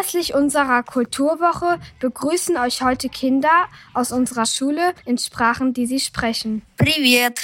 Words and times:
Anlässlich 0.00 0.32
unserer 0.32 0.82
Kulturwoche 0.82 1.78
begrüßen 1.98 2.56
euch 2.56 2.80
heute 2.80 3.10
Kinder 3.10 3.68
aus 3.92 4.12
unserer 4.12 4.46
Schule 4.46 4.94
in 5.04 5.18
Sprachen, 5.18 5.74
die 5.74 5.84
sie 5.84 6.00
sprechen. 6.00 6.62
Привет. 6.78 7.38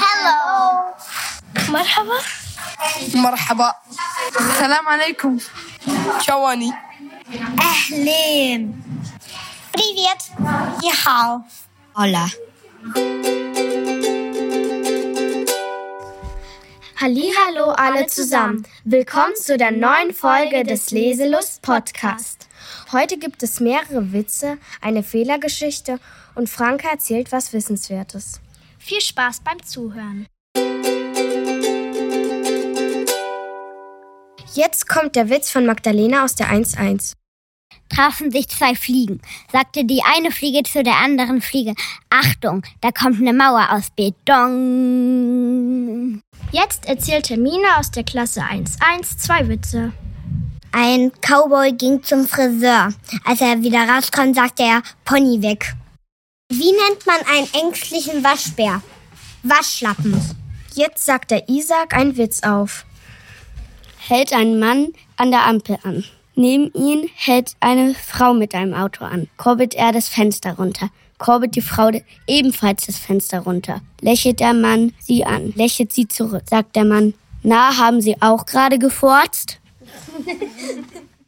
Hallo. 0.00 0.92
Marhaba. 1.70 2.18
Marhaba. 3.14 3.76
Salam 4.58 4.88
alaikum. 4.88 5.40
Shawani. 6.26 6.72
Ahlen. 7.56 8.82
Привет. 9.72 10.18
Ni 10.82 10.90
hao. 10.90 11.44
Hola. 11.94 12.28
Hallo 17.02 17.72
alle 17.72 18.06
zusammen. 18.06 18.64
Willkommen 18.84 19.34
zu 19.34 19.58
der 19.58 19.72
neuen 19.72 20.14
Folge 20.14 20.62
des 20.62 20.92
Leselust 20.92 21.60
Podcast. 21.60 22.46
Heute 22.92 23.18
gibt 23.18 23.42
es 23.42 23.58
mehrere 23.58 24.12
Witze, 24.12 24.56
eine 24.80 25.02
Fehlergeschichte 25.02 25.98
und 26.36 26.48
Franka 26.48 26.90
erzählt 26.90 27.32
was 27.32 27.52
Wissenswertes. 27.52 28.40
Viel 28.78 29.00
Spaß 29.00 29.40
beim 29.40 29.60
Zuhören. 29.64 30.28
Jetzt 34.54 34.88
kommt 34.88 35.16
der 35.16 35.28
Witz 35.28 35.50
von 35.50 35.66
Magdalena 35.66 36.22
aus 36.22 36.36
der 36.36 36.52
1.1. 36.52 37.14
trafen 37.88 38.30
sich 38.30 38.46
zwei 38.48 38.76
Fliegen. 38.76 39.20
Sagte 39.50 39.84
die 39.84 40.02
eine 40.04 40.30
Fliege 40.30 40.62
zu 40.62 40.84
der 40.84 40.98
anderen 40.98 41.40
Fliege, 41.40 41.74
Achtung, 42.10 42.62
da 42.80 42.92
kommt 42.92 43.18
eine 43.20 43.32
Mauer 43.32 43.72
aus 43.72 43.90
Beton. 43.90 45.32
Jetzt 46.52 46.84
erzählt 46.84 47.30
Hermine 47.30 47.78
aus 47.78 47.90
der 47.90 48.04
Klasse 48.04 48.42
1.1 48.42 49.16
zwei 49.16 49.48
Witze. 49.48 49.92
Ein 50.70 51.10
Cowboy 51.22 51.72
ging 51.72 52.02
zum 52.02 52.28
Friseur. 52.28 52.92
Als 53.24 53.40
er 53.40 53.62
wieder 53.62 53.88
rauskam, 53.88 54.34
sagte 54.34 54.62
er, 54.62 54.82
Pony 55.06 55.40
weg. 55.40 55.74
Wie 56.50 56.72
nennt 56.72 57.06
man 57.06 57.16
einen 57.26 57.48
ängstlichen 57.54 58.22
Waschbär? 58.22 58.82
Waschlappen. 59.42 60.14
Jetzt 60.74 61.06
sagt 61.06 61.30
der 61.30 61.48
Isaac 61.48 61.94
einen 61.94 62.18
Witz 62.18 62.42
auf. 62.42 62.84
hält 63.96 64.34
ein 64.34 64.58
Mann 64.58 64.88
an 65.16 65.30
der 65.30 65.46
Ampel 65.46 65.78
an. 65.84 66.04
Neben 66.34 66.70
ihn 66.74 67.08
hält 67.14 67.52
eine 67.60 67.94
Frau 67.94 68.34
mit 68.34 68.54
einem 68.54 68.74
Auto 68.74 69.06
an. 69.06 69.28
Kurbelt 69.38 69.74
er 69.74 69.92
das 69.92 70.10
Fenster 70.10 70.56
runter. 70.56 70.90
Kurbelt 71.22 71.54
die 71.54 71.62
Frau 71.62 71.90
ebenfalls 72.26 72.86
das 72.86 72.96
Fenster 72.98 73.40
runter. 73.40 73.80
Lächelt 74.00 74.40
der 74.40 74.54
Mann 74.54 74.92
sie 74.98 75.24
an. 75.24 75.52
Lächelt 75.54 75.92
sie 75.92 76.08
zurück. 76.08 76.42
Sagt 76.50 76.74
der 76.74 76.84
Mann, 76.84 77.14
na, 77.44 77.76
haben 77.76 78.00
Sie 78.00 78.20
auch 78.20 78.44
gerade 78.44 78.76
gefurzt? 78.78 79.60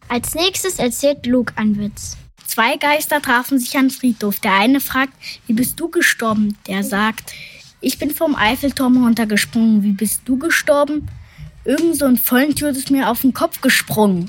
Als 0.09 0.35
nächstes 0.35 0.81
erzählt 0.81 1.27
Luke 1.27 1.57
einen 1.57 1.79
Witz. 1.79 2.17
Zwei 2.45 2.77
Geister 2.77 3.23
trafen 3.23 3.61
sich 3.61 3.77
am 3.77 3.89
Friedhof. 3.89 4.41
Der 4.41 4.55
eine 4.55 4.81
fragt, 4.81 5.13
wie 5.47 5.53
bist 5.53 5.79
du 5.79 5.89
gestorben? 5.89 6.59
Der 6.67 6.83
sagt, 6.83 7.33
ich 7.81 7.99
bin 7.99 8.11
vom 8.11 8.35
Eiffelturm 8.35 9.05
runtergesprungen. 9.05 9.85
Wie 9.85 9.93
bist 9.93 10.23
du 10.25 10.39
gestorben? 10.39 11.09
Irgend 11.65 11.97
so 11.97 12.07
ein 12.07 12.17
Vollidiot 12.17 12.77
ist 12.77 12.91
mir 12.91 13.09
auf 13.09 13.21
den 13.21 13.33
Kopf 13.33 13.61
gesprungen. 13.61 14.29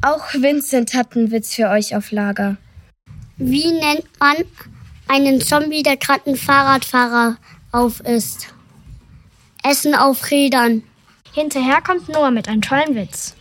Auch 0.00 0.32
Vincent 0.32 0.94
hat 0.94 1.16
einen 1.16 1.32
Witz 1.32 1.54
für 1.54 1.70
euch 1.70 1.96
auf 1.96 2.12
Lager. 2.12 2.56
Wie 3.36 3.66
nennt 3.72 4.08
man 4.20 4.36
einen 5.08 5.40
Zombie, 5.40 5.82
der 5.82 5.96
gerade 5.96 6.30
ein 6.30 6.36
Fahrradfahrer 6.36 7.36
auf 7.72 8.00
ist? 8.00 8.48
Essen 9.62 9.94
auf 9.94 10.30
Rädern. 10.30 10.82
Hinterher 11.32 11.80
kommt 11.80 12.08
Noah 12.08 12.30
mit 12.30 12.48
einem 12.48 12.62
tollen 12.62 12.94
Witz. 12.94 13.34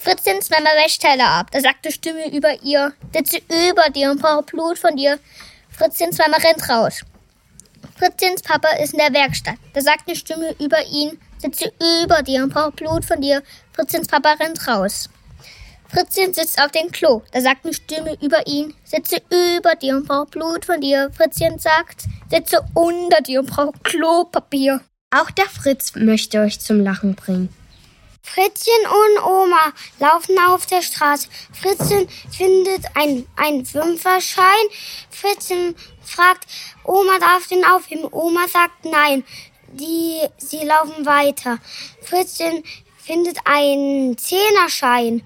Fritzchens 0.00 0.48
Mama 0.48 0.70
wäscht 0.82 1.02
Teller 1.02 1.26
ab. 1.26 1.50
Da 1.50 1.60
sagt 1.60 1.84
die 1.84 1.92
Stimme 1.92 2.32
über 2.34 2.62
ihr, 2.62 2.92
sitze 3.12 3.38
über 3.48 3.90
dir 3.90 4.10
und 4.10 4.22
brauche 4.22 4.44
Blut 4.44 4.78
von 4.78 4.96
dir. 4.96 5.18
Fritzchens 5.68 6.18
Mama 6.18 6.36
rennt 6.36 6.68
raus. 6.68 7.02
Fritzchens 7.98 8.42
Papa 8.42 8.68
ist 8.82 8.92
in 8.92 9.00
der 9.00 9.12
Werkstatt. 9.12 9.56
Da 9.74 9.80
sagt 9.80 10.06
eine 10.06 10.16
Stimme 10.16 10.54
über 10.60 10.82
ihn, 10.86 11.18
sitze 11.38 11.72
über 12.04 12.22
dir 12.22 12.44
und 12.44 12.54
brauche 12.54 12.70
Blut 12.70 13.04
von 13.04 13.20
dir. 13.20 13.42
Fritzchens 13.72 14.06
Papa 14.06 14.34
rennt 14.34 14.66
raus. 14.68 15.10
Fritzchen 15.90 16.34
sitzt 16.34 16.60
auf 16.62 16.70
dem 16.70 16.90
Klo. 16.90 17.22
Da 17.32 17.40
sagt 17.40 17.64
eine 17.64 17.74
Stimme 17.74 18.16
über 18.20 18.46
ihn, 18.46 18.74
sitze 18.84 19.22
über 19.30 19.74
dir 19.74 19.96
und 19.96 20.06
brauche 20.06 20.26
Blut 20.26 20.64
von 20.66 20.80
dir. 20.80 21.10
Fritzchen 21.16 21.58
sagt, 21.58 22.04
sitze 22.30 22.62
unter 22.74 23.22
dir 23.22 23.40
und 23.40 23.50
brauche 23.50 23.78
Klopapier. 23.82 24.80
Auch 25.10 25.30
der 25.30 25.46
Fritz 25.46 25.94
möchte 25.94 26.40
euch 26.40 26.60
zum 26.60 26.80
Lachen 26.80 27.14
bringen. 27.14 27.48
Fritzchen 28.22 28.86
und 28.86 29.24
Oma 29.24 29.72
laufen 29.98 30.38
auf 30.38 30.66
der 30.66 30.82
Straße. 30.82 31.28
Fritzchen 31.52 32.06
findet 32.30 32.84
ein, 32.94 33.26
ein 33.36 33.64
Fünferschein. 33.64 34.44
Fritzchen 35.10 35.74
fragt, 36.02 36.46
Oma 36.84 37.18
darf 37.18 37.46
den 37.46 37.64
aufheben. 37.64 38.06
Oma 38.10 38.46
sagt 38.48 38.84
nein. 38.84 39.24
Die, 39.72 40.20
sie 40.36 40.64
laufen 40.64 41.06
weiter. 41.06 41.58
Fritzchen 42.02 42.62
findet 42.98 43.38
einen 43.44 44.18
Zehnerschein. 44.18 45.22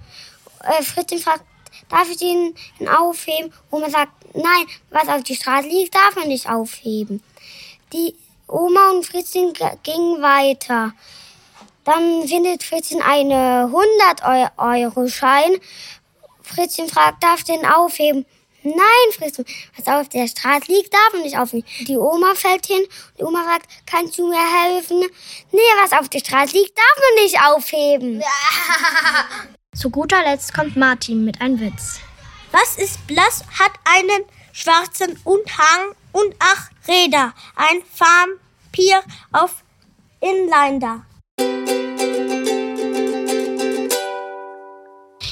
Äh, 0.62 0.83
Fritzchen 0.83 1.19
fragt, 1.19 1.45
darf 1.89 2.09
ich 2.11 2.19
den 2.19 2.55
aufheben? 2.89 3.53
Oma 3.71 3.91
sagt 3.91 4.12
nein. 4.34 4.67
Was 4.91 5.09
auf 5.09 5.23
die 5.23 5.37
Straße 5.37 5.69
liegt, 5.69 5.95
darf 5.95 6.17
man 6.17 6.28
nicht 6.28 6.49
aufheben. 6.49 7.23
Die 7.93 8.15
Oma 8.49 8.91
und 8.91 9.06
Fritzchen 9.06 9.53
gingen 9.83 10.23
weiter. 10.23 10.93
Dann 11.84 12.27
findet 12.28 12.62
Fritzchen 12.62 13.03
eine 13.03 13.71
100-Euro-Schein. 13.73 15.59
Fritzchen 16.43 16.89
fragt, 16.89 17.23
darf 17.23 17.41
ich 17.41 17.44
den 17.44 17.67
aufheben? 17.67 18.25
Nein, 18.65 18.77
Fritzchen, 19.11 19.44
was 19.77 19.89
auf 19.89 20.09
der 20.09 20.29
Straße 20.29 20.71
liegt, 20.71 20.94
darf 20.94 21.12
man 21.12 21.23
nicht 21.23 21.37
aufheben. 21.37 21.67
Die 21.81 21.97
Oma 21.97 22.34
fällt 22.34 22.67
hin. 22.67 22.84
Die 23.19 23.25
Oma 23.25 23.43
sagt, 23.44 23.67
kannst 23.87 24.17
du 24.19 24.29
mir 24.29 24.65
helfen? 24.65 25.00
Nee, 25.50 25.61
was 25.83 25.93
auf 25.99 26.09
der 26.09 26.21
Straße 26.21 26.56
liegt, 26.56 26.79
darf 26.79 26.97
man 27.00 27.25
nicht 27.25 27.41
aufheben. 27.43 28.23
Zu 29.82 29.91
guter 29.91 30.22
Letzt 30.22 30.54
kommt 30.54 30.76
Martin 30.76 31.25
mit 31.25 31.41
einem 31.41 31.59
Witz. 31.59 31.98
Was 32.53 32.76
ist 32.76 33.04
blass, 33.09 33.43
hat 33.59 33.72
einen 33.84 34.22
schwarzen 34.53 35.19
Umhang 35.25 35.97
und 36.12 36.37
acht 36.38 36.70
Räder. 36.87 37.34
Ein 37.56 37.82
Vampir 37.98 39.03
auf 39.32 39.65
Inlander. 40.20 41.04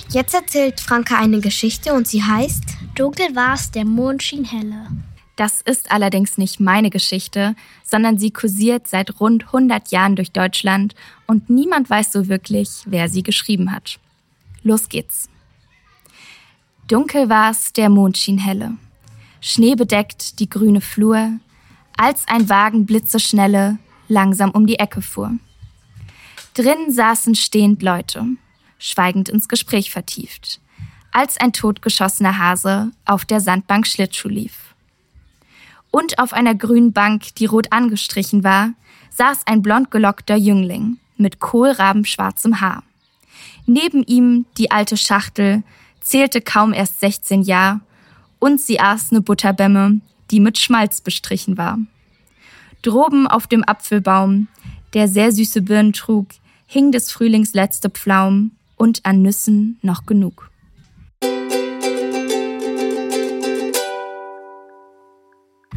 Jetzt 0.08 0.34
erzählt 0.34 0.80
Franka 0.80 1.16
eine 1.16 1.38
Geschichte 1.38 1.94
und 1.94 2.08
sie 2.08 2.24
heißt 2.24 2.64
Dunkel 2.96 3.36
war's, 3.36 3.70
der 3.70 3.84
Mond 3.84 4.24
schien 4.24 4.44
helle. 4.44 4.88
Das 5.36 5.60
ist 5.60 5.92
allerdings 5.92 6.38
nicht 6.38 6.58
meine 6.58 6.90
Geschichte, 6.90 7.54
sondern 7.84 8.18
sie 8.18 8.32
kursiert 8.32 8.88
seit 8.88 9.20
rund 9.20 9.44
100 9.44 9.92
Jahren 9.92 10.16
durch 10.16 10.32
Deutschland 10.32 10.96
und 11.28 11.50
niemand 11.50 11.88
weiß 11.88 12.10
so 12.10 12.26
wirklich, 12.26 12.82
wer 12.86 13.08
sie 13.08 13.22
geschrieben 13.22 13.70
hat. 13.70 14.00
Los 14.62 14.88
geht's. 14.88 15.28
Dunkel 16.86 17.28
war's, 17.28 17.72
der 17.72 17.88
Mond 17.88 18.18
schien 18.18 18.38
helle. 18.38 18.76
Schneebedeckt 19.40 20.38
die 20.40 20.50
grüne 20.50 20.80
Flur, 20.80 21.38
als 21.96 22.26
ein 22.28 22.48
Wagen 22.48 22.84
blitzeschnelle 22.84 23.78
langsam 24.08 24.50
um 24.50 24.66
die 24.66 24.78
Ecke 24.78 25.02
fuhr. 25.02 25.32
Drin 26.54 26.90
saßen 26.90 27.34
stehend 27.36 27.82
Leute, 27.82 28.26
schweigend 28.78 29.28
ins 29.28 29.48
Gespräch 29.48 29.90
vertieft, 29.90 30.60
als 31.12 31.38
ein 31.38 31.52
totgeschossener 31.52 32.38
Hase 32.38 32.90
auf 33.04 33.24
der 33.24 33.40
Sandbank 33.40 33.86
Schlittschuh 33.86 34.28
lief. 34.28 34.74
Und 35.90 36.18
auf 36.18 36.32
einer 36.32 36.54
grünen 36.54 36.92
Bank, 36.92 37.34
die 37.36 37.46
rot 37.46 37.72
angestrichen 37.72 38.44
war, 38.44 38.74
saß 39.10 39.46
ein 39.46 39.62
blond 39.62 39.90
gelockter 39.90 40.36
Jüngling 40.36 40.98
mit 41.16 41.40
kohlrabenschwarzem 41.40 42.60
Haar. 42.60 42.82
Neben 43.66 44.02
ihm 44.04 44.46
die 44.58 44.70
alte 44.70 44.96
Schachtel, 44.96 45.62
zählte 46.00 46.40
kaum 46.40 46.72
erst 46.72 47.00
16 47.00 47.42
Jahr, 47.42 47.80
und 48.38 48.60
sie 48.60 48.80
aß 48.80 49.12
ne 49.12 49.20
Butterbämme, 49.20 50.00
die 50.30 50.40
mit 50.40 50.58
Schmalz 50.58 51.00
bestrichen 51.00 51.58
war. 51.58 51.78
Droben 52.82 53.26
auf 53.26 53.46
dem 53.46 53.62
Apfelbaum, 53.62 54.48
der 54.94 55.08
sehr 55.08 55.30
süße 55.30 55.62
Birnen 55.62 55.92
trug, 55.92 56.26
hing 56.66 56.90
des 56.90 57.12
Frühlings 57.12 57.52
letzte 57.52 57.90
Pflaum 57.90 58.52
und 58.76 59.04
an 59.04 59.22
Nüssen 59.22 59.78
noch 59.82 60.06
genug. 60.06 60.50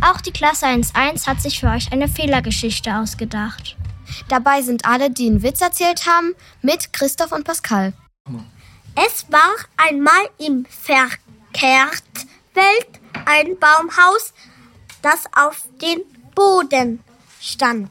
Auch 0.02 0.22
die 0.22 0.32
Klasse 0.32 0.68
1.1 0.68 1.28
hat 1.28 1.42
sich 1.42 1.60
für 1.60 1.68
euch 1.68 1.92
eine 1.92 2.08
Fehlergeschichte 2.08 2.96
ausgedacht. 2.96 3.78
Dabei 4.30 4.62
sind 4.62 4.86
alle, 4.86 5.10
die 5.10 5.27
einen 5.27 5.44
Witz 5.44 5.62
erzählt 5.62 6.06
haben, 6.07 6.33
mit 6.62 6.94
Christoph 6.94 7.31
und 7.31 7.44
Pascal. 7.44 7.94
Es 8.95 9.25
war 9.30 9.56
einmal 9.77 10.30
im 10.38 10.65
Verkehrswelt 10.65 11.98
ein 13.25 13.57
Baumhaus, 13.60 14.33
das 15.01 15.25
auf 15.36 15.63
den 15.81 16.01
Boden 16.36 17.04
stand. 17.42 17.89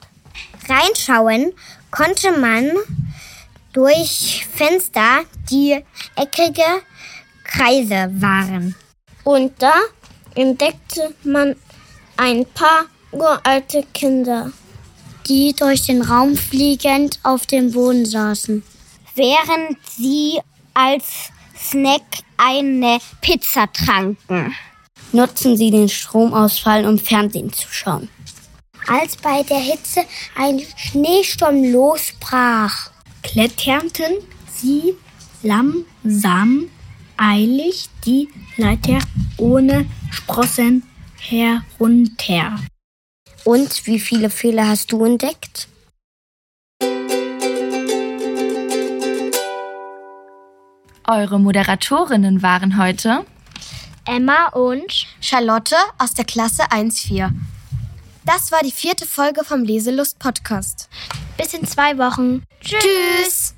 Reinschauen 0.69 1.53
konnte 1.91 2.33
man 2.39 2.71
durch 3.73 4.47
Fenster, 4.55 5.25
die 5.51 5.85
eckige 6.17 6.83
Kreise 7.45 8.11
waren. 8.15 8.75
Und 9.25 9.61
da 9.61 9.75
entdeckte 10.35 11.15
man 11.25 11.57
ein 12.17 12.47
paar 12.47 12.87
uralte 13.13 13.85
Kinder, 13.93 14.53
die 15.29 15.55
durch 15.55 15.87
den 15.87 16.03
Raum 16.03 16.37
fliegend 16.37 17.19
auf 17.23 17.47
dem 17.47 17.73
Boden 17.73 18.05
saßen, 18.05 18.63
während 19.15 19.79
sie 19.97 20.39
als 20.75 21.31
Snack 21.57 22.03
eine 22.37 22.99
Pizza 23.21 23.67
tranken. 23.73 24.55
Nutzen 25.13 25.57
Sie 25.57 25.71
den 25.71 25.89
Stromausfall, 25.89 26.87
um 26.87 26.99
Fernsehen 26.99 27.53
zu 27.53 27.69
schauen. 27.71 28.09
Als 28.87 29.17
bei 29.17 29.43
der 29.43 29.59
Hitze 29.59 30.01
ein 30.37 30.63
Schneesturm 30.77 31.63
losbrach, 31.65 32.91
kletterten 33.23 34.15
sie 34.53 34.95
langsam 35.43 36.69
eilig 37.17 37.89
die 38.05 38.29
Leiter 38.57 38.99
ohne 39.37 39.87
Sprossen 40.11 40.83
herunter. 41.19 42.59
Und 43.45 43.87
wie 43.87 43.99
viele 43.99 44.31
Fehler 44.31 44.69
hast 44.69 44.93
du 44.93 45.05
entdeckt? 45.05 45.69
Eure 51.09 51.41
Moderatorinnen 51.41 52.43
waren 52.43 52.79
heute 52.79 53.27
Emma 54.07 54.49
und 54.49 55.07
Charlotte 55.21 55.77
aus 55.99 56.15
der 56.15 56.25
Klasse 56.25 56.63
1-4. 56.71 57.31
Das 58.25 58.53
war 58.53 58.63
die 58.63 58.71
vierte 58.71 59.05
Folge 59.05 59.45
vom 59.45 59.65
Leselust 59.65 60.19
Podcast. 60.21 60.89
Bis 61.37 61.55
in 61.55 61.67
zwei 61.67 61.99
Wochen. 61.99 62.45
Tschüss. 62.61 63.52